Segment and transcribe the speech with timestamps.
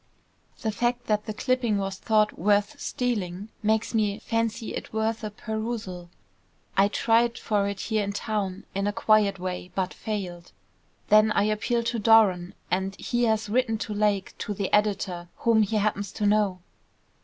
[0.63, 5.29] "The fact that the clipping was thought worth stealing, makes me fancy it worth a
[5.29, 6.09] perusal.
[6.75, 10.53] I tried for it here in town, in a quiet way, but failed.
[11.09, 15.61] Then I appealed to Doran, and he has written to Lake, to the editor, whom
[15.61, 16.61] he happens to know."